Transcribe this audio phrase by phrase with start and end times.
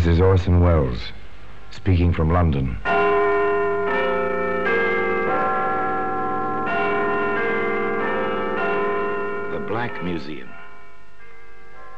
[0.00, 1.12] This is Orson Welles,
[1.70, 2.78] speaking from London.
[9.52, 10.48] The Black Museum.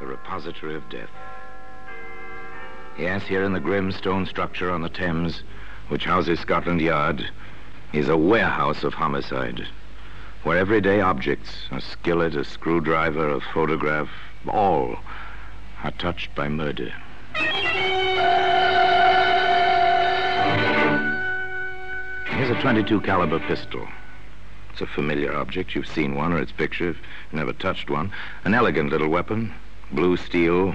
[0.01, 1.11] The repository of death.
[2.99, 5.45] Yes, here in the grim stone structure on the Thames,
[5.87, 7.31] which houses Scotland Yard,
[7.93, 9.69] is a warehouse of homicide,
[10.43, 14.09] where everyday objects, a skillet, a screwdriver, a photograph,
[14.49, 14.99] all
[15.85, 16.93] are touched by murder.
[22.43, 23.87] Here's a 22 caliber pistol.
[24.73, 25.77] It's a familiar object.
[25.77, 26.87] You've seen one or its picture.
[26.87, 26.99] You've
[27.31, 28.11] never touched one.
[28.45, 29.55] An elegant little weapon.
[29.93, 30.75] Blue steel,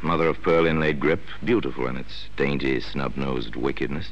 [0.00, 1.20] mother of pearl inlaid grip.
[1.44, 4.10] Beautiful in its dainty, snub-nosed wickedness.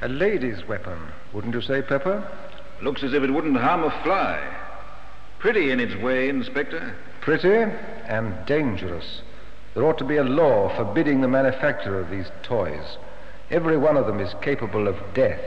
[0.00, 2.24] A lady's weapon, wouldn't you say, Pepper?
[2.82, 4.40] Looks as if it wouldn't harm a fly.
[5.40, 6.94] Pretty in its way, Inspector.
[7.20, 7.74] Pretty
[8.06, 9.22] and dangerous.
[9.74, 12.96] There ought to be a law forbidding the manufacture of these toys.
[13.50, 15.40] Every one of them is capable of death.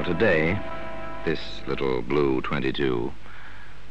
[0.00, 0.58] Well, today,
[1.26, 3.12] this little blue 22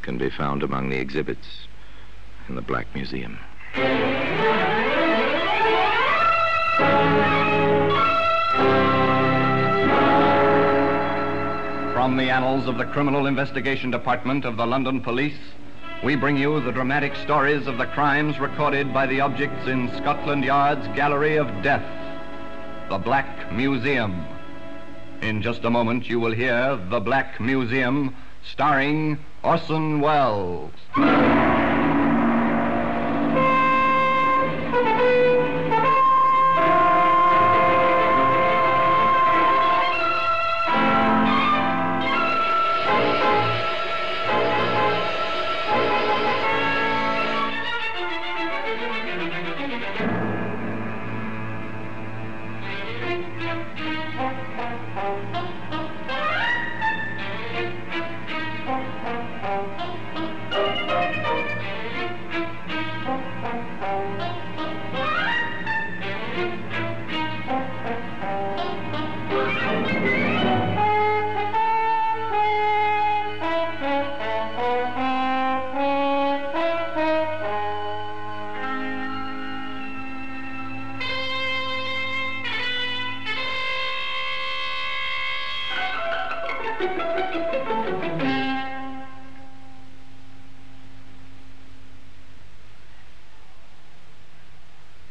[0.02, 1.68] can be found among the exhibits
[2.48, 3.38] in the Black Museum.
[11.94, 15.38] From the annals of the Criminal Investigation Department of the London Police,
[16.04, 20.44] we bring you the dramatic stories of the crimes recorded by the objects in Scotland
[20.44, 21.86] Yard's Gallery of Death,
[22.90, 24.39] the Black Museum.
[25.22, 30.72] In just a moment, you will hear The Black Museum, starring Orson Welles.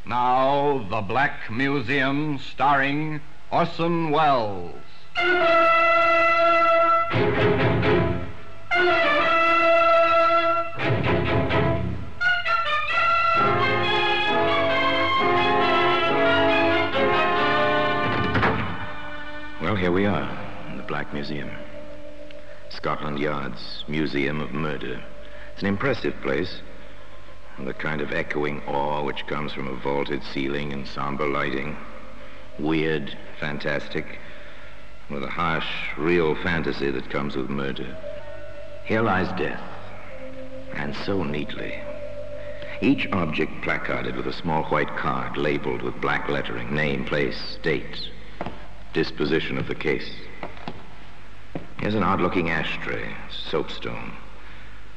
[0.08, 3.20] Now, The Black Museum, starring
[3.52, 4.74] Orson Welles.
[19.60, 20.30] Well, here we are
[20.70, 21.50] in the Black Museum.
[22.70, 25.02] Scotland Yard's Museum of Murder.
[25.52, 26.62] It's an impressive place.
[27.64, 31.76] The kind of echoing awe which comes from a vaulted ceiling and somber lighting.
[32.58, 34.20] Weird, fantastic,
[35.10, 35.66] with a harsh,
[35.98, 37.94] real fantasy that comes with murder.
[38.84, 39.60] Here lies death,
[40.72, 41.78] and so neatly.
[42.80, 48.08] Each object placarded with a small white card labeled with black lettering, name, place, date,
[48.94, 50.10] disposition of the case.
[51.80, 54.12] Here's an odd-looking ashtray, soapstone.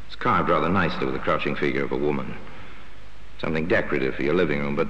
[0.07, 2.38] It's carved rather nicely with the crouching figure of a woman.
[3.41, 4.88] Something decorative for your living room, but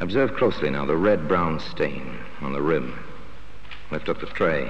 [0.00, 2.98] observe closely now the red-brown stain on the rim.
[3.92, 4.68] Lift up the tray,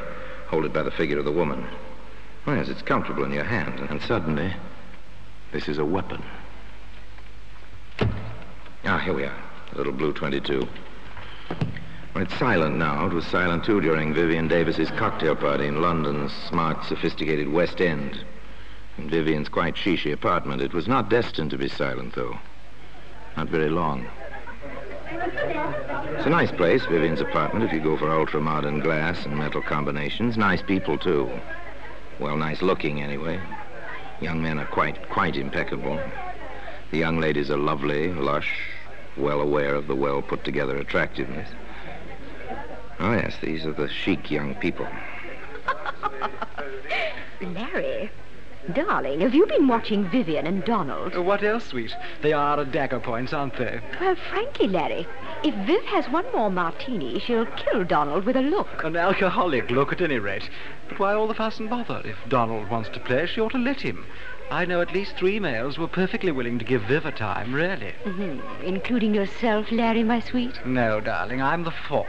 [0.49, 1.67] hold it by the figure of the woman.
[2.47, 4.53] Oh, yes, it's comfortable in your hand, and suddenly,
[5.53, 6.23] this is a weapon.
[8.85, 10.69] Ah, here we are, the little blue 22.
[12.15, 13.07] Well, it's silent now.
[13.07, 18.23] It was silent, too, during Vivian Davis's cocktail party in London's smart, sophisticated West End.
[18.99, 20.61] In Vivian's quite shishy apartment.
[20.61, 22.39] It was not destined to be silent, though.
[23.37, 24.07] Not very long.
[25.07, 30.37] It's a nice place, Vivian's apartment, if you go for ultra-modern glass and metal combinations.
[30.37, 31.31] Nice people, too.
[32.19, 33.41] Well, nice looking, anyway.
[34.21, 36.01] Young men are quite, quite impeccable.
[36.91, 38.49] The young ladies are lovely, lush,
[39.17, 41.49] well aware of the well put together attractiveness.
[43.01, 44.87] Oh, yes, these are the chic young people.
[47.41, 48.11] Larry,
[48.73, 51.15] darling, have you been watching Vivian and Donald?
[51.17, 51.95] Uh, What else, sweet?
[52.23, 53.81] They are at dagger points, aren't they?
[54.01, 55.07] Well, frankly, Larry,
[55.43, 58.83] if Viv has one more martini, she'll kill Donald with a look.
[58.85, 60.49] An alcoholic look, at any rate.
[60.89, 62.01] But why all the fuss and bother?
[62.05, 64.05] If Donald wants to play, she ought to let him.
[64.51, 67.55] I know at least three males who are perfectly willing to give Viv a time,
[67.55, 67.95] really.
[68.05, 68.41] Mhm.
[68.63, 70.65] Including yourself, Larry, my sweet.
[70.67, 72.07] No, darling, I'm the fourth.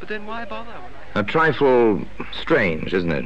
[0.00, 0.72] But then why bother?
[1.14, 3.24] A trifle strange, isn't it?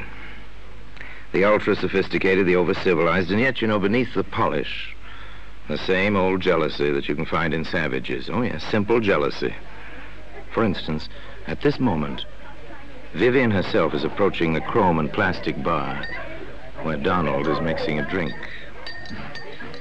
[1.31, 4.95] The ultra sophisticated, the over civilized, and yet, you know, beneath the polish,
[5.67, 8.29] the same old jealousy that you can find in savages.
[8.29, 9.53] Oh, yes, simple jealousy.
[10.51, 11.07] For instance,
[11.45, 12.25] at this moment,
[13.13, 16.03] Vivian herself is approaching the chrome and plastic bar
[16.83, 18.33] where Donald is mixing a drink.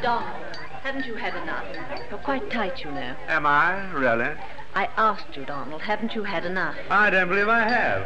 [0.03, 1.65] Donald, haven't you had enough?
[2.11, 3.15] You're quite tight, you know.
[3.29, 3.91] Am I?
[3.93, 4.31] Really?
[4.75, 6.77] I asked you, Donald, haven't you had enough?
[6.91, 8.03] I don't believe I have.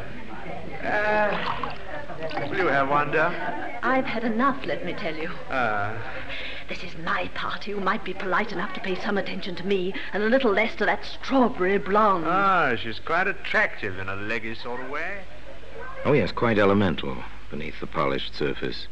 [0.83, 1.72] Uh,
[2.35, 3.79] will you have one, dear?
[3.83, 5.31] I've had enough, let me tell you.
[5.51, 5.97] Uh,
[6.69, 7.71] This is my party.
[7.73, 10.75] You might be polite enough to pay some attention to me and a little less
[10.77, 12.25] to that strawberry blonde.
[12.27, 15.21] ah, she's quite attractive in a leggy sort of way.
[16.05, 18.87] Oh, yes, quite elemental beneath the polished surface.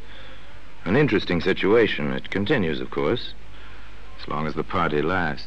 [0.84, 2.12] An interesting situation.
[2.12, 3.32] It continues, of course,
[4.20, 5.46] as long as the party lasts.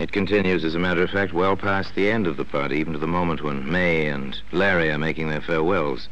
[0.00, 2.94] It continues, as a matter of fact, well past the end of the party, even
[2.94, 6.08] to the moment when May and Larry are making their farewells.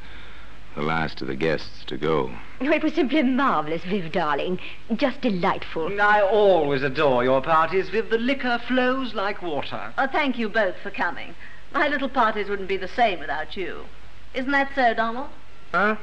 [0.77, 2.31] The last of the guests to go.
[2.61, 4.61] Oh, it was simply marvelous, Viv, darling.
[4.95, 6.01] Just delightful.
[6.03, 8.11] I always adore your parties, Viv.
[8.11, 9.93] The liquor flows like water.
[9.97, 11.35] Oh, thank you both for coming.
[11.73, 13.87] My little parties wouldn't be the same without you.
[14.35, 15.31] Isn't that so, Donald?
[15.73, 15.97] Huh?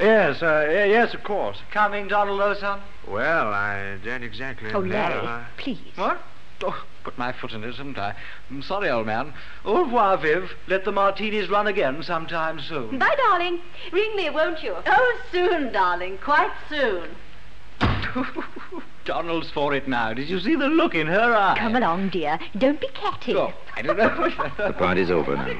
[0.00, 1.58] Yes, uh, y- yes, of course.
[1.72, 2.80] Coming, Donald Oson?
[3.06, 4.88] Well, I don't exactly Oh, know.
[4.94, 5.92] Larry, I- please.
[5.96, 6.22] What?
[6.64, 8.14] Oh, put my foot in it, haven't I?
[8.50, 9.32] I'm sorry, old man.
[9.64, 10.50] Au revoir, Viv.
[10.66, 12.98] Let the martinis run again sometime soon.
[12.98, 13.60] Bye, darling.
[13.92, 14.76] Ring me, won't you?
[14.86, 17.08] Oh, soon, darling, quite soon.
[19.04, 20.12] Donald's for it now.
[20.12, 21.56] Did you see the look in her eye?
[21.58, 22.38] Come along, dear.
[22.56, 23.34] Don't be catty.
[23.34, 24.30] Oh, I don't know.
[24.66, 25.58] The party's over now.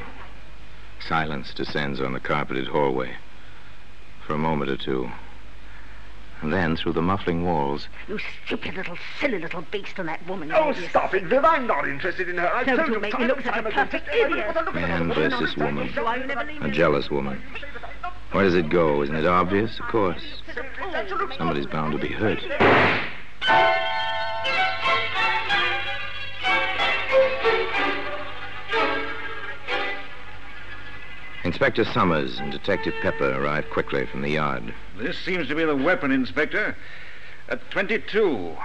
[1.00, 3.16] Silence descends on the carpeted hallway.
[4.26, 5.10] For a moment or two.
[6.40, 10.52] And then, through the muffling walls, You stupid little, silly little beast on that woman.
[10.52, 11.44] Oh, you stop it, Viv.
[11.44, 12.48] I'm not interested in her.
[12.54, 14.74] I've Don't told you you make time me look and such time a perfect idiot.
[14.74, 15.88] man versus woman.
[15.94, 17.42] Why you never leave A jealous woman.
[18.32, 19.02] Where does it go?
[19.02, 19.80] Isn't it obvious?
[19.80, 20.22] Of course.
[21.36, 22.38] Somebody's bound to be hurt.
[31.58, 34.72] Inspector Summers and Detective Pepper arrived quickly from the yard.
[34.96, 36.76] This seems to be the weapon, Inspector.
[37.48, 38.56] A 22.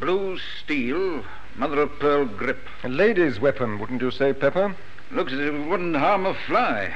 [0.00, 1.26] Blue steel,
[1.56, 2.66] mother of pearl grip.
[2.84, 4.74] A lady's weapon, wouldn't you say, Pepper?
[5.10, 6.94] Looks as if it wouldn't harm a fly.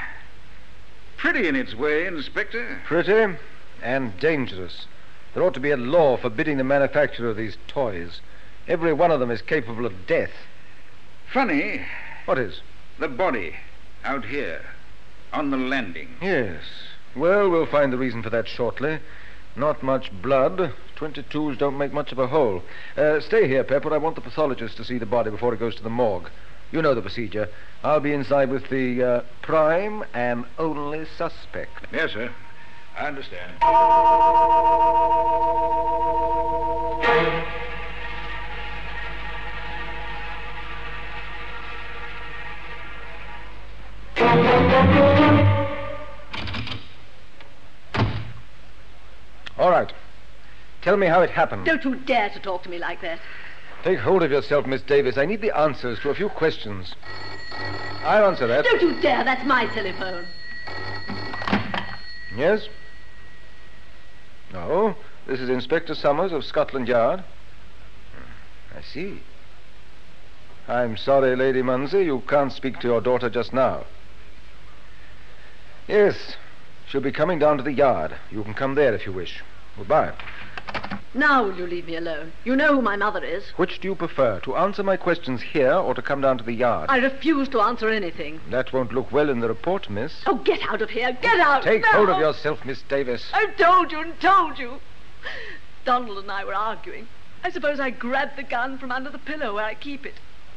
[1.18, 2.80] Pretty in its way, Inspector.
[2.86, 3.36] Pretty
[3.82, 4.86] and dangerous.
[5.34, 8.22] There ought to be a law forbidding the manufacture of these toys.
[8.66, 10.32] Every one of them is capable of death.
[11.30, 11.84] Funny,
[12.24, 12.62] What is?
[12.98, 13.56] the body
[14.02, 14.64] out here
[15.36, 16.08] on the landing.
[16.22, 16.62] Yes.
[17.14, 18.98] Well, we'll find the reason for that shortly.
[19.54, 20.72] Not much blood.
[20.96, 22.62] 22s don't make much of a hole.
[22.96, 23.92] Uh, stay here, Pepper.
[23.92, 26.30] I want the pathologist to see the body before it goes to the morgue.
[26.72, 27.48] You know the procedure.
[27.84, 31.86] I'll be inside with the uh, prime and only suspect.
[31.92, 32.32] Yes, sir.
[32.98, 33.52] I understand.
[49.58, 49.92] All right.
[50.82, 51.64] Tell me how it happened.
[51.64, 53.18] Don't you dare to talk to me like that.
[53.82, 55.16] Take hold of yourself, Miss Davis.
[55.16, 56.94] I need the answers to a few questions.
[58.04, 58.64] I'll answer that.
[58.64, 59.24] Don't you dare.
[59.24, 60.26] That's my telephone.
[62.36, 62.68] Yes?
[64.52, 64.94] No.
[65.26, 67.24] This is Inspector Summers of Scotland Yard.
[68.76, 69.20] I see.
[70.68, 73.84] I'm sorry, Lady Munsey, you can't speak to your daughter just now.
[75.88, 76.36] Yes,
[76.86, 78.14] she'll be coming down to the yard.
[78.30, 79.42] You can come there if you wish.
[79.76, 80.12] Goodbye.
[81.14, 82.32] Now will you leave me alone?
[82.44, 83.50] You know who my mother is.
[83.56, 86.52] Which do you prefer, to answer my questions here or to come down to the
[86.52, 86.90] yard?
[86.90, 88.40] I refuse to answer anything.
[88.50, 90.22] That won't look well in the report, miss.
[90.26, 91.16] Oh, get out of here.
[91.22, 91.62] Get out.
[91.62, 91.92] Take now.
[91.92, 93.30] hold of yourself, Miss Davis.
[93.32, 94.80] I've told you and told you.
[95.84, 97.06] Donald and I were arguing.
[97.44, 100.14] I suppose I grabbed the gun from under the pillow where I keep it.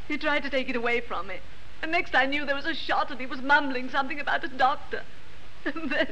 [0.08, 1.36] He tried to take it away from me.
[1.82, 4.50] And next I knew there was a shot and he was mumbling something about a
[4.50, 5.04] doctor.
[5.66, 6.08] And then,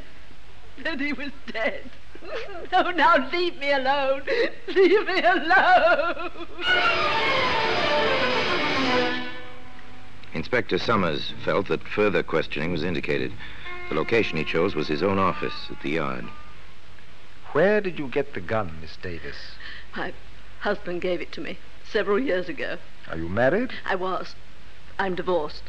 [0.83, 1.89] then he was dead.
[2.73, 4.23] Oh, now leave me alone.
[4.67, 6.31] Leave me alone.
[10.33, 13.31] Inspector Summers felt that further questioning was indicated.
[13.89, 16.25] The location he chose was his own office at the yard.
[17.53, 19.37] Where did you get the gun, Miss Davis?
[19.95, 20.13] My
[20.59, 21.57] husband gave it to me
[21.89, 22.77] several years ago.
[23.09, 23.71] Are you married?
[23.85, 24.35] I was.
[24.99, 25.63] I'm divorced.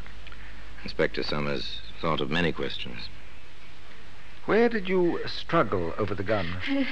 [0.83, 3.09] Inspector Summers thought of many questions.
[4.49, 6.55] Where did you struggle over the gun?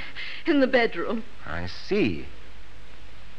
[0.45, 1.23] In the bedroom.
[1.43, 2.27] I see.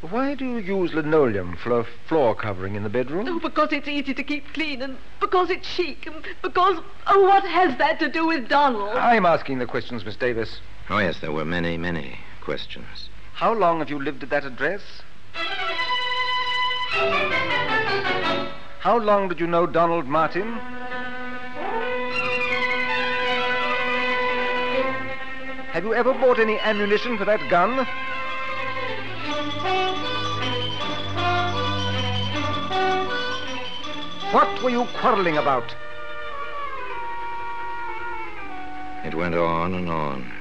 [0.00, 3.28] Why do you use linoleum for a floor covering in the bedroom?
[3.28, 7.44] Oh, because it's easy to keep clean and because it's chic and because, oh, what
[7.44, 8.90] has that to do with Donald?
[8.96, 10.60] I'm asking the questions, Miss Davis.
[10.90, 13.08] Oh, yes, there were many, many questions.
[13.34, 14.82] How long have you lived at that address?
[18.80, 20.58] How long did you know Donald Martin?
[25.78, 27.86] Have you ever bought any ammunition for that gun?
[34.32, 35.72] What were you quarreling about?
[39.04, 40.32] It went on and on.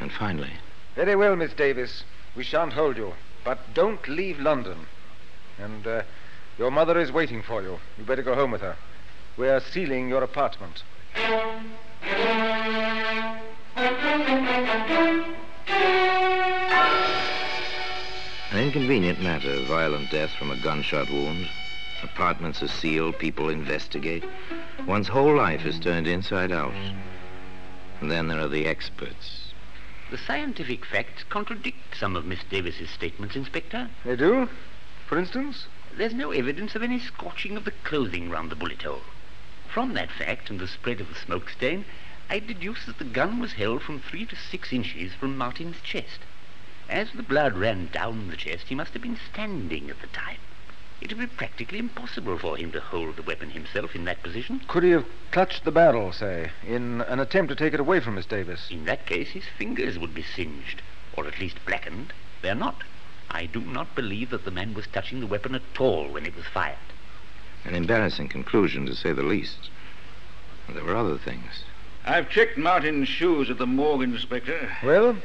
[0.00, 0.52] And finally,
[0.94, 2.04] Very well, Miss Davis.
[2.36, 3.14] We shan't hold you.
[3.44, 4.86] But don't leave London.
[5.58, 6.02] And uh,
[6.56, 7.80] your mother is waiting for you.
[7.96, 8.76] You'd better go home with her.
[9.36, 10.84] We're sealing your apartment.
[18.68, 21.48] Inconvenient matter, violent death from a gunshot wound.
[22.02, 24.22] Apartments are sealed, people investigate.
[24.86, 26.74] One's whole life is turned inside out.
[28.02, 29.54] And then there are the experts.
[30.10, 33.88] The scientific facts contradict some of Miss Davis's statements, Inspector.
[34.04, 34.50] They do?
[35.06, 35.66] For instance?
[35.96, 39.00] There's no evidence of any scorching of the clothing round the bullet hole.
[39.66, 41.86] From that fact and the spread of the smoke stain,
[42.28, 46.18] I deduce that the gun was held from three to six inches from Martin's chest.
[46.88, 50.38] As the blood ran down the chest, he must have been standing at the time.
[51.00, 54.62] It would be practically impossible for him to hold the weapon himself in that position.
[54.66, 58.16] Could he have clutched the barrel, say, in an attempt to take it away from
[58.16, 58.68] Miss Davis?
[58.70, 62.12] In that case, his fingers would be singed, or at least blackened.
[62.42, 62.82] They're not.
[63.30, 66.34] I do not believe that the man was touching the weapon at all when it
[66.34, 66.78] was fired.
[67.64, 69.70] An embarrassing conclusion, to say the least.
[70.68, 71.64] There were other things.
[72.04, 74.78] I've checked Martin's shoes at the morgue, Inspector.
[74.82, 75.16] Well,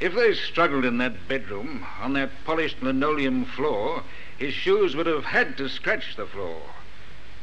[0.00, 4.02] If they struggled in that bedroom, on that polished linoleum floor,
[4.38, 6.62] his shoes would have had to scratch the floor.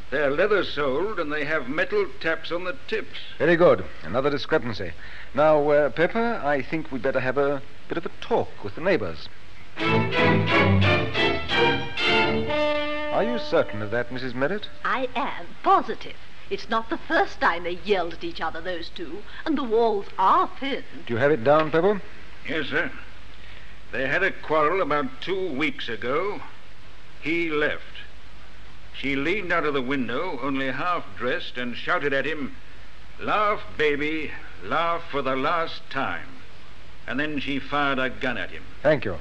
[0.09, 3.19] They're leather soled and they have metal taps on the tips.
[3.37, 3.85] very good.
[4.03, 4.93] Another discrepancy.
[5.35, 8.81] Now, uh, Pepper, I think we'd better have a bit of a talk with the
[8.81, 9.29] neighbors.
[13.13, 14.33] Are you certain of that, Mrs.
[14.33, 14.67] Merritt?
[14.83, 16.15] I am positive.
[16.49, 19.21] It's not the first time they yelled at each other, those two.
[19.45, 20.83] And the walls are thin.
[21.05, 22.01] Do you have it down, Pepper?
[22.47, 22.91] Yes, sir.
[23.91, 26.41] They had a quarrel about two weeks ago.
[27.21, 27.83] He left.
[28.93, 32.55] She leaned out of the window, only half dressed, and shouted at him,
[33.19, 34.31] Laugh, baby,
[34.63, 36.27] laugh for the last time.
[37.07, 38.63] And then she fired a gun at him.
[38.81, 39.17] Thank you.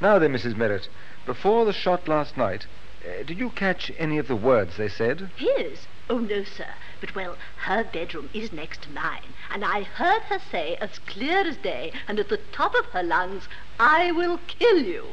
[0.00, 0.56] Now then, Mrs.
[0.56, 0.88] Merritt,
[1.24, 2.66] before the shot last night,
[3.04, 5.30] uh, did you catch any of the words they said?
[5.36, 5.86] His?
[6.08, 6.68] Oh, no, sir.
[7.00, 9.34] But, well, her bedroom is next to mine.
[9.52, 13.02] And I heard her say, as clear as day, and at the top of her
[13.02, 13.48] lungs,
[13.80, 15.06] I will kill you.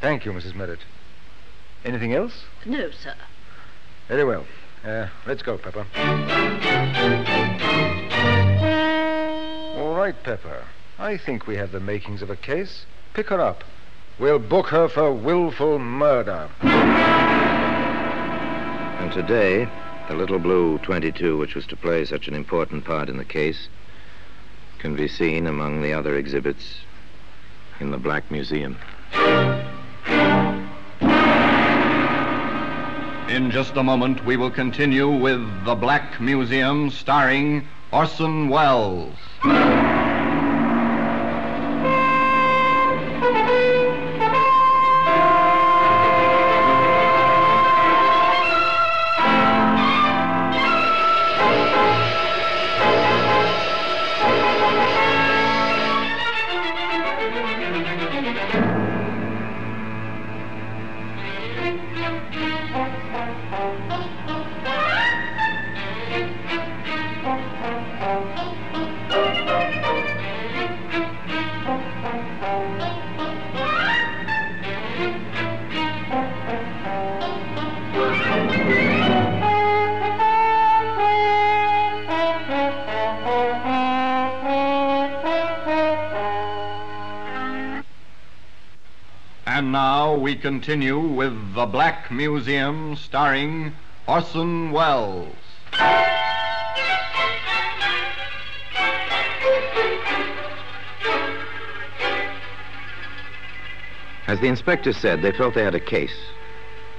[0.00, 0.54] Thank you, Mrs.
[0.54, 0.80] Merritt.
[1.84, 2.44] Anything else?
[2.64, 3.14] No, sir.
[4.08, 4.46] Very well.
[4.84, 5.86] Uh, let's go, Pepper.
[9.76, 10.64] All right, Pepper.
[10.98, 12.86] I think we have the makings of a case.
[13.12, 13.64] Pick her up.
[14.18, 16.48] We'll book her for willful murder.
[19.00, 19.68] And today,
[20.08, 23.68] the little blue 22, which was to play such an important part in the case,
[24.78, 26.80] can be seen among the other exhibits
[27.80, 28.76] in the Black Museum.
[33.28, 39.16] In just a moment, we will continue with The Black Museum starring Orson Welles.
[90.44, 93.72] Continue with The Black Museum starring
[94.06, 95.34] Orson Welles.
[104.26, 106.14] As the inspector said, they felt they had a case.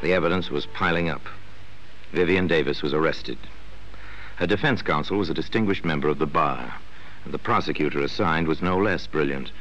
[0.02, 1.22] The evidence was piling up.
[2.14, 3.38] Vivian Davis was arrested.
[4.38, 6.74] Her defense counsel was a distinguished member of the bar,
[7.24, 9.52] and the prosecutor assigned was no less brilliant.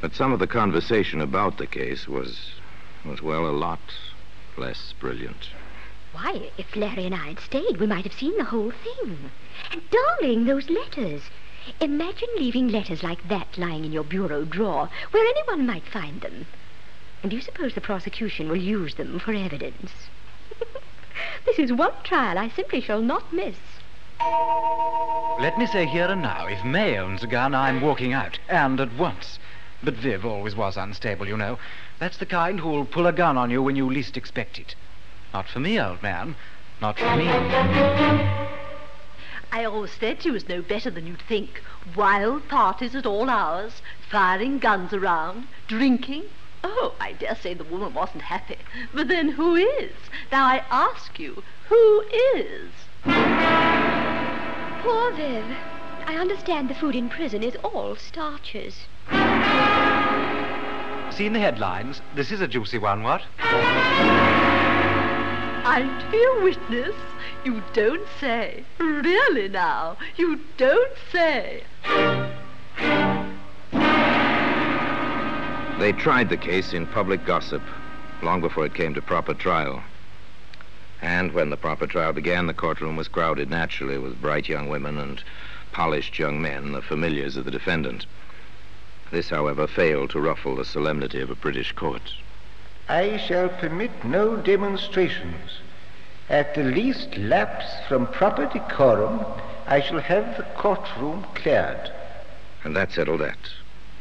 [0.00, 2.57] But some of the conversation about the case was,
[3.08, 3.80] was well, a lot
[4.56, 5.48] less brilliant.
[6.12, 9.30] Why, if Larry and I had stayed, we might have seen the whole thing.
[9.72, 11.22] And darling, those letters.
[11.80, 16.46] Imagine leaving letters like that lying in your bureau drawer, where anyone might find them.
[17.22, 19.92] And do you suppose the prosecution will use them for evidence?
[21.44, 23.56] this is one trial I simply shall not miss.
[25.40, 28.80] Let me say here and now, if May owns a gun, I'm walking out, and
[28.80, 29.38] at once.
[29.82, 31.58] But Viv always was unstable, you know.
[31.98, 34.76] That's the kind who'll pull a gun on you when you least expect it.
[35.34, 36.36] Not for me, old man.
[36.80, 37.26] Not for me.
[39.50, 41.60] I always said she was no better than you'd think.
[41.96, 46.24] Wild parties at all hours, firing guns around, drinking.
[46.62, 48.58] Oh, I dare say the woman wasn't happy.
[48.94, 49.92] But then who is?
[50.30, 52.04] Now I ask you, who
[52.36, 52.70] is?
[54.82, 55.44] Poor Viv.
[56.06, 58.86] I understand the food in prison is all starches.
[61.18, 62.00] Seen the headlines?
[62.14, 63.22] This is a juicy one, what?
[65.64, 66.94] Aren't be a witness?
[67.44, 68.62] You don't say.
[68.78, 71.64] Really now, you don't say.
[75.80, 77.62] They tried the case in public gossip
[78.22, 79.82] long before it came to proper trial.
[81.02, 84.96] And when the proper trial began, the courtroom was crowded naturally with bright young women
[84.98, 85.20] and
[85.72, 88.06] polished young men, the familiars of the defendant.
[89.10, 92.12] This, however, failed to ruffle the solemnity of a British court.
[92.88, 95.60] I shall permit no demonstrations.
[96.28, 99.24] At the least lapse from proper decorum,
[99.66, 101.90] I shall have the courtroom cleared.
[102.64, 103.38] And that settled that.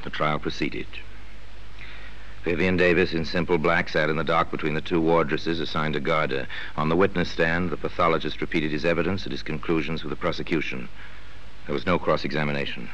[0.04, 0.88] The trial proceeded.
[2.44, 6.00] Vivian Davis, in simple black, sat in the dock between the two wardresses assigned to
[6.00, 6.48] guard her.
[6.76, 10.88] On the witness stand, the pathologist repeated his evidence and his conclusions for the prosecution.
[11.66, 12.90] There was no cross examination.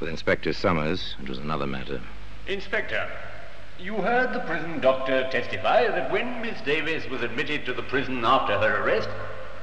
[0.00, 2.00] With Inspector Summers, it was another matter.
[2.46, 3.10] Inspector,
[3.80, 8.24] you heard the prison doctor testify that when Miss Davis was admitted to the prison
[8.24, 9.08] after her arrest,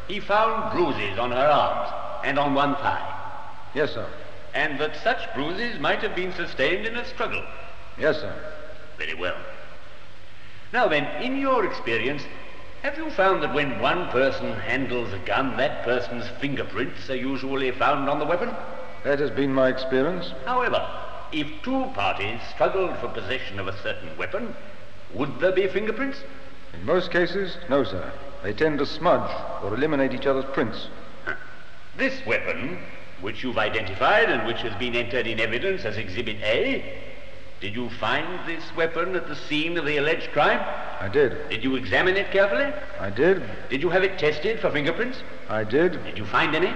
[0.08, 3.12] he found bruises on her arms and on one thigh,
[3.74, 4.08] Yes, sir.
[4.54, 7.44] and that such bruises might have been sustained in a struggle.
[7.98, 8.36] Yes, sir.
[8.98, 9.38] Very well.
[10.74, 12.24] Now then, in your experience,
[12.84, 17.72] have you found that when one person handles a gun, that person's fingerprints are usually
[17.72, 18.54] found on the weapon?
[19.06, 20.34] That has been my experience.
[20.46, 20.84] However,
[21.32, 24.56] if two parties struggled for possession of a certain weapon,
[25.14, 26.24] would there be fingerprints?
[26.74, 28.12] In most cases, no, sir.
[28.42, 29.30] They tend to smudge
[29.62, 30.88] or eliminate each other's prints.
[31.96, 32.80] This weapon,
[33.22, 37.00] which you've identified and which has been entered in evidence as Exhibit A,
[37.62, 40.60] did you find this weapon at the scene of the alleged crime?
[41.00, 41.48] I did.
[41.50, 42.74] Did you examine it carefully?
[43.00, 43.44] I did.
[43.70, 45.20] Did you have it tested for fingerprints?
[45.48, 46.04] I did.
[46.06, 46.74] Did you find any?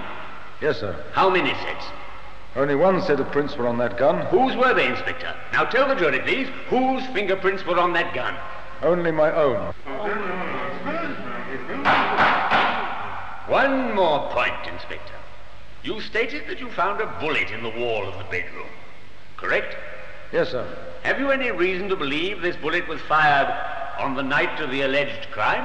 [0.62, 1.04] Yes, sir.
[1.12, 1.86] How many sets?
[2.56, 4.26] Only one set of prints were on that gun.
[4.26, 5.34] Whose were they, Inspector?
[5.52, 8.34] Now tell the jury, please, whose fingerprints were on that gun?
[8.82, 9.72] Only my own.
[13.48, 15.14] One more point, Inspector.
[15.82, 18.68] You stated that you found a bullet in the wall of the bedroom.
[19.36, 19.76] Correct?
[20.32, 20.66] Yes, sir.
[21.02, 23.48] Have you any reason to believe this bullet was fired
[23.98, 25.64] on the night of the alleged crime?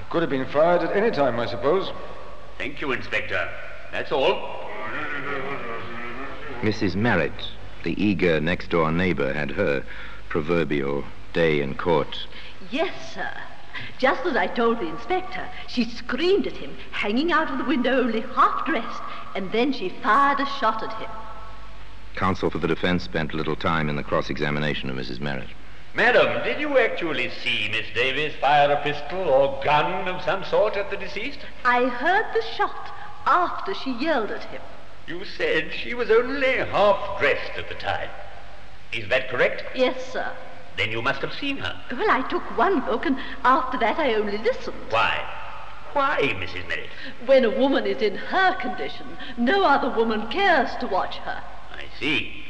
[0.00, 1.90] It could have been fired at any time, I suppose.
[2.58, 3.48] Thank you, Inspector.
[3.92, 4.68] That's all.
[6.62, 6.94] Mrs.
[6.94, 7.48] Merritt,
[7.84, 9.82] the eager next door neighbor, had her
[10.28, 12.26] proverbial day in court.
[12.70, 13.30] Yes, sir.
[13.98, 18.02] Just as I told the inspector, she screamed at him, hanging out of the window
[18.02, 19.02] only half dressed,
[19.34, 21.10] and then she fired a shot at him.
[22.14, 25.18] Counsel for the defense spent little time in the cross examination of Mrs.
[25.18, 25.48] Merritt.
[25.94, 30.76] Madam, did you actually see Miss Davis fire a pistol or gun of some sort
[30.76, 31.40] at the deceased?
[31.64, 32.92] I heard the shot
[33.26, 34.60] after she yelled at him.
[35.10, 38.08] You said she was only half dressed at the time.
[38.92, 39.64] Is that correct?
[39.74, 40.30] Yes, sir.
[40.76, 41.76] Then you must have seen her.
[41.90, 44.76] Well, I took one look, and after that I only listened.
[44.88, 45.18] Why?
[45.94, 46.68] Why, Mrs.
[46.68, 46.90] Merritt?
[47.26, 51.42] When a woman is in her condition, no other woman cares to watch her.
[51.72, 52.44] I see.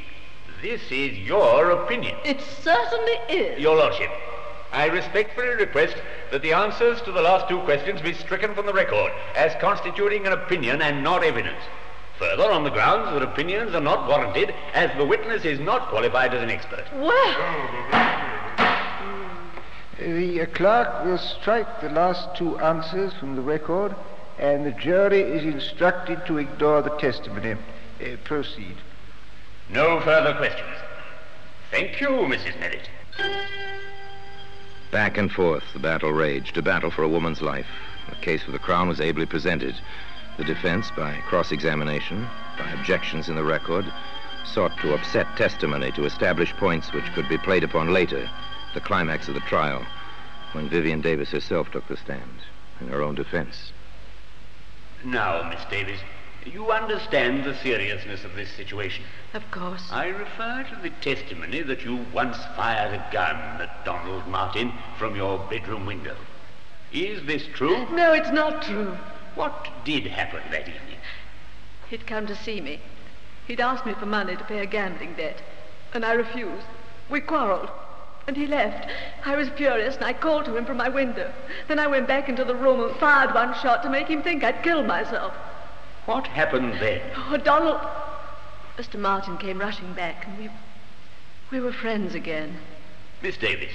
[0.60, 2.18] This is your opinion.
[2.26, 3.58] It certainly is.
[3.58, 4.10] Your Lordship,
[4.70, 5.96] I respectfully request
[6.30, 10.26] that the answers to the last two questions be stricken from the record as constituting
[10.26, 11.62] an opinion and not evidence.
[12.20, 16.34] Further, on the grounds that opinions are not warranted, as the witness is not qualified
[16.34, 16.84] as an expert.
[16.92, 17.34] Well,
[19.98, 23.96] The uh, clerk will strike the last two answers from the record,
[24.38, 27.52] and the jury is instructed to ignore the testimony.
[27.52, 28.76] Uh, proceed.
[29.70, 30.76] No further questions.
[31.70, 32.60] Thank you, Mrs.
[32.60, 32.90] Merritt.
[34.90, 37.66] Back and forth, the battle raged, a battle for a woman's life.
[38.10, 39.74] The case for the Crown was ably presented.
[40.40, 42.26] The defense, by cross examination,
[42.58, 43.84] by objections in the record,
[44.42, 48.26] sought to upset testimony to establish points which could be played upon later,
[48.72, 49.84] the climax of the trial,
[50.52, 52.40] when Vivian Davis herself took the stand
[52.80, 53.72] in her own defense.
[55.04, 56.00] Now, Miss Davis,
[56.46, 59.04] you understand the seriousness of this situation.
[59.34, 59.90] Of course.
[59.92, 65.16] I refer to the testimony that you once fired a gun at Donald Martin from
[65.16, 66.16] your bedroom window.
[66.94, 67.86] Is this true?
[67.90, 68.96] No, it's not true.
[69.34, 70.98] What did happen that evening?
[71.88, 72.80] He'd come to see me.
[73.46, 75.42] He'd asked me for money to pay a gambling debt,
[75.92, 76.66] and I refused.
[77.08, 77.68] We quarreled,
[78.26, 78.88] and he left.
[79.24, 81.32] I was furious, and I called to him from my window.
[81.66, 84.44] Then I went back into the room and fired one shot to make him think
[84.44, 85.34] I'd killed myself.
[86.06, 87.00] What happened then?
[87.16, 87.80] Oh, Donald.
[88.78, 88.98] Mr.
[88.98, 90.50] Martin came rushing back, and we.
[91.50, 92.56] we were friends again.
[93.20, 93.72] Miss Davis,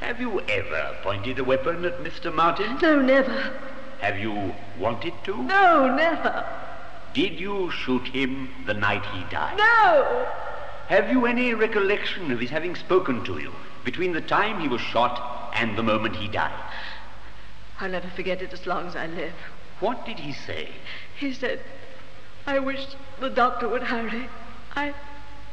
[0.00, 2.32] have you ever pointed a weapon at Mr.
[2.32, 2.78] Martin?
[2.80, 3.52] No, never.
[3.98, 5.42] Have you wanted to?
[5.42, 6.46] No, never.
[7.14, 9.58] Did you shoot him the night he died?
[9.58, 10.26] No!
[10.88, 13.52] Have you any recollection of his having spoken to you
[13.84, 16.52] between the time he was shot and the moment he died?
[17.80, 19.34] I'll never forget it as long as I live.
[19.80, 20.70] What did he say?
[21.16, 21.60] He said,
[22.46, 22.86] I wish
[23.20, 24.28] the doctor would hurry.
[24.74, 24.94] I,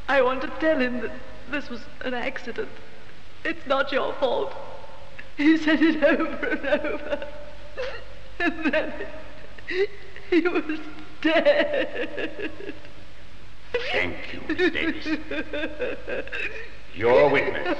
[0.07, 1.11] I want to tell him that
[1.49, 2.69] this was an accident.
[3.43, 4.55] It's not your fault.
[5.37, 7.27] He said it over and over.
[8.45, 8.93] And then
[10.29, 10.79] he was
[11.21, 12.51] dead.
[13.91, 15.19] Thank you, Miss Davis.
[16.93, 17.77] Your witness.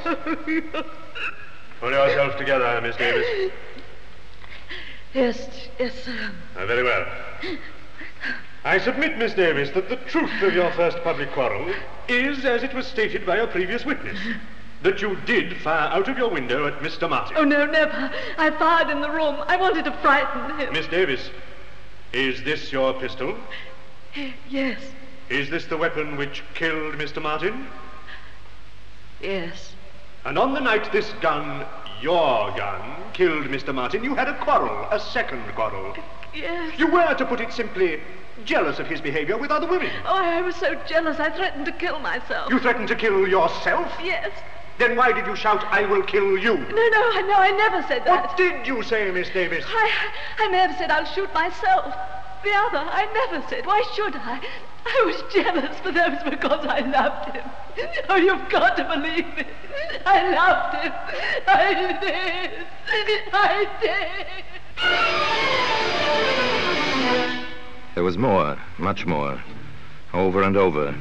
[1.80, 3.52] Pull yourself together, Miss Davis.
[5.14, 5.48] Yes,
[5.80, 6.32] yes, sir.
[6.58, 7.06] Ah, very well.
[8.64, 11.72] I submit, Miss Davis, that the truth of your first public quarrel
[12.08, 14.18] is as it was stated by a previous witness.
[14.86, 17.10] That you did fire out of your window at Mr.
[17.10, 17.36] Martin.
[17.40, 18.12] Oh, no, never.
[18.38, 19.44] I fired in the room.
[19.48, 20.74] I wanted to frighten him.
[20.74, 21.32] Miss Davis,
[22.14, 23.36] is this your pistol?
[24.48, 24.80] Yes,
[25.28, 27.20] Is this the weapon which killed Mr.
[27.20, 27.66] Martin?
[29.20, 29.74] yes.
[30.24, 31.66] And on the night this gun,
[32.00, 33.74] your gun, killed Mr.
[33.74, 35.96] Martin, you had a quarrel, a second quarrel.
[36.36, 36.78] Yes.
[36.78, 38.02] You were, to put it simply,
[38.44, 39.90] jealous of his behavior with other women.
[40.06, 42.52] Oh, I was so jealous I threatened to kill myself.
[42.52, 43.92] You threatened to kill yourself?
[44.04, 44.30] Yes.
[44.78, 46.58] Then why did you shout, I will kill you?
[46.58, 48.28] No, no, I no, I never said that.
[48.28, 49.64] What did you say, Miss Davis?
[49.68, 49.92] I,
[50.40, 51.96] I may have said I'll shoot myself.
[52.44, 53.66] The other, I never said.
[53.66, 54.42] Why should I?
[54.86, 57.50] I was jealous, but that was because I loved him.
[58.10, 59.46] Oh, you've got to believe me.
[60.06, 60.94] I loved him.
[61.48, 62.52] I did.
[63.34, 64.28] I did.
[67.96, 69.42] There was more, much more,
[70.14, 70.94] over and over.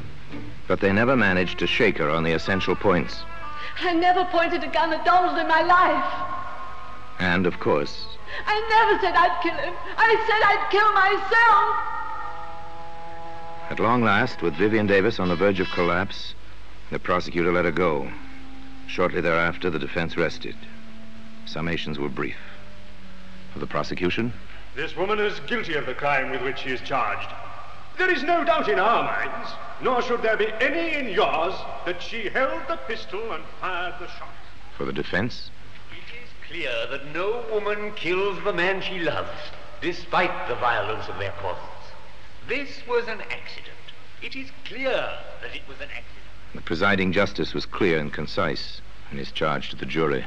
[0.66, 3.24] But they never managed to shake her on the essential points.
[3.80, 6.30] I never pointed a gun at Donald in my life.
[7.18, 8.06] And, of course,
[8.46, 9.74] I never said I'd kill him.
[9.96, 11.94] I said I'd kill myself.
[13.70, 16.34] at long last, with Vivian Davis on the verge of collapse,
[16.90, 18.10] the prosecutor let her go.
[18.86, 20.54] Shortly thereafter, the defense rested.
[21.46, 22.36] Summations were brief.
[23.52, 24.32] For the prosecution,
[24.76, 27.28] This woman is guilty of the crime with which she is charged.
[27.96, 31.54] There is no doubt in our minds, nor should there be any in yours,
[31.86, 34.34] that she held the pistol and fired the shot.
[34.76, 35.50] for the defense,
[35.92, 39.30] It is Clear that no woman kills the man she loves,
[39.80, 41.62] despite the violence of their causes.
[42.46, 43.76] This was an accident.
[44.22, 45.10] It is clear
[45.42, 46.24] that it was an accident.
[46.54, 50.24] the presiding justice was clear and concise in his charge to the jury.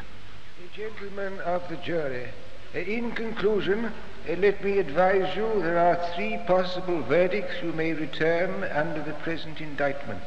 [0.73, 2.27] Gentlemen of the jury,
[2.73, 3.91] in conclusion,
[4.35, 9.61] let me advise you there are three possible verdicts you may return under the present
[9.61, 10.23] indictment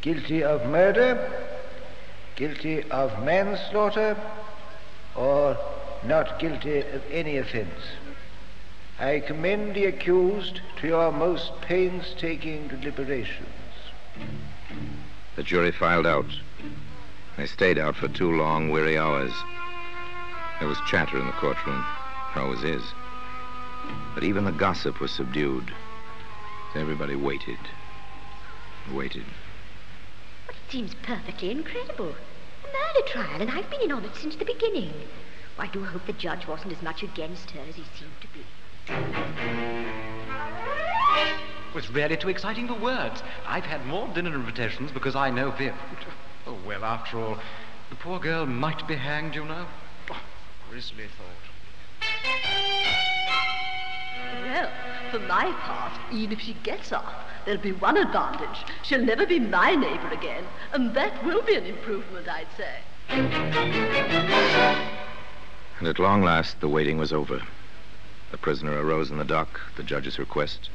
[0.00, 1.30] guilty of murder,
[2.36, 4.16] guilty of manslaughter,
[5.16, 5.56] or
[6.04, 7.80] not guilty of any offense.
[9.00, 13.48] I commend the accused to your most painstaking deliberations.
[15.36, 16.26] The jury filed out.
[17.36, 19.32] They stayed out for two long, weary hours.
[20.58, 21.84] There was chatter in the courtroom.
[22.38, 22.84] There always is.
[24.14, 25.74] But even the gossip was subdued.
[26.76, 27.58] Everybody waited.
[28.92, 29.24] Waited.
[30.48, 32.10] It seems perfectly incredible.
[32.10, 34.92] A murder trial, and I've been in on it since the beginning.
[35.58, 38.44] I do hope the judge wasn't as much against her as he seemed to be.
[41.70, 43.20] It was really too exciting for words.
[43.48, 45.74] I've had more dinner invitations because I know Viv.
[46.46, 47.36] Oh, well, after all,
[47.90, 49.66] the poor girl might be hanged, you know.
[50.08, 50.20] Oh,
[50.70, 51.47] grisly thought.
[54.44, 54.70] Well,
[55.10, 57.12] for my part, even if she gets off,
[57.44, 58.64] there'll be one advantage.
[58.82, 62.82] She'll never be my neighbor again, and that will be an improvement, I'd say.
[65.78, 67.40] And at long last, the waiting was over.
[68.30, 70.70] The prisoner arose in the dock, at the judge's request.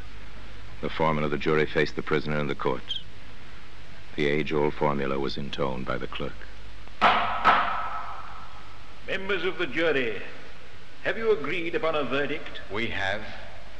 [0.82, 3.00] The foreman of the jury faced the prisoner in the court.
[4.16, 6.34] The age-old formula was intoned by the clerk.
[9.08, 10.22] Members of the jury,
[11.04, 12.62] have you agreed upon a verdict?
[12.72, 13.22] We have.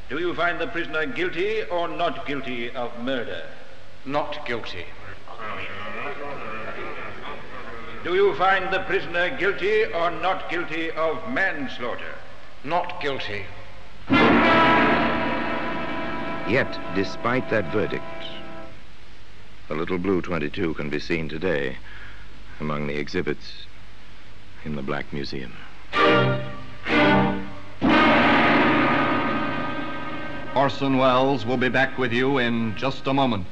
[0.10, 3.44] Do you find the prisoner guilty or not guilty of murder?
[4.06, 4.86] Not guilty.
[8.04, 12.16] Do you find the prisoner guilty or not guilty of manslaughter?
[12.66, 13.46] Not guilty.
[16.50, 18.04] Yet, despite that verdict,
[19.70, 21.78] the little blue 22 can be seen today
[22.60, 23.66] among the exhibits
[24.66, 25.54] in the Black Museum.
[30.56, 33.48] Orson Welles will be back with you in just a moment.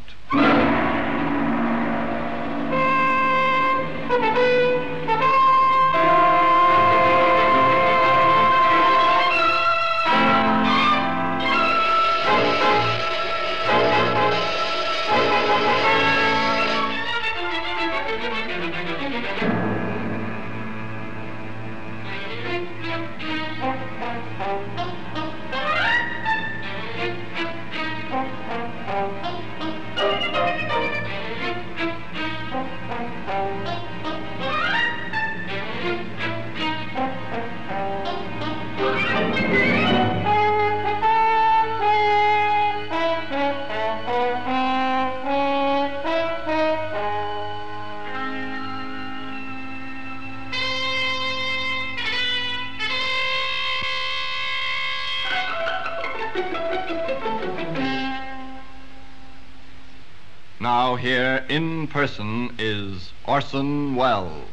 [60.92, 64.44] Now, here in person is Orson Welles.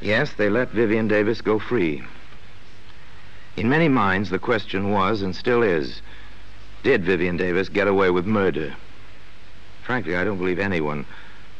[0.00, 2.02] Yes, they let Vivian Davis go free.
[3.56, 6.02] In many minds, the question was, and still is,
[6.82, 8.74] did Vivian Davis get away with murder?
[9.84, 11.06] Frankly, I don't believe anyone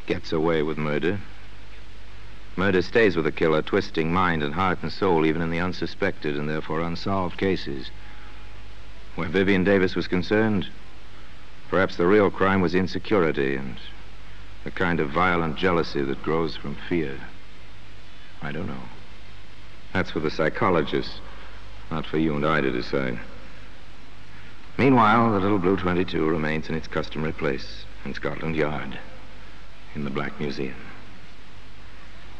[0.07, 1.17] gets away with murder.
[2.57, 6.35] Murder stays with the killer, twisting mind and heart and soul, even in the unsuspected
[6.35, 7.89] and therefore unsolved cases.
[9.15, 10.67] Where Vivian Davis was concerned,
[11.69, 13.79] perhaps the real crime was insecurity and
[14.63, 17.19] the kind of violent jealousy that grows from fear.
[18.41, 18.83] I don't know.
[19.93, 21.19] That's for the psychologists,
[21.89, 23.19] not for you and I to decide.
[24.77, 28.97] Meanwhile, the little Blue 22 remains in its customary place in Scotland Yard,
[29.95, 30.75] in the Black Museum.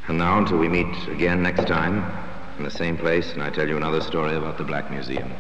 [0.08, 2.04] And now, until we meet again next time,
[2.58, 5.32] in the same place, and I tell you another story about the Black Museum,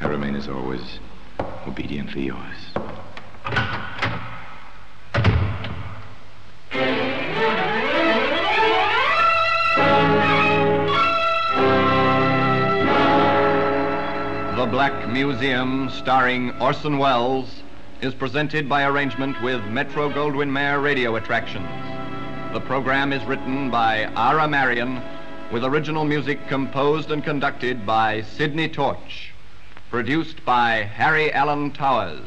[0.00, 0.98] I remain, as always,
[1.66, 2.81] obediently yours.
[14.82, 17.62] Black Museum, starring Orson Welles,
[18.00, 21.68] is presented by arrangement with Metro Goldwyn Mayer Radio Attractions.
[22.52, 25.00] The program is written by Ira Marion,
[25.52, 29.32] with original music composed and conducted by Sidney Torch.
[29.88, 32.26] Produced by Harry Alan Towers.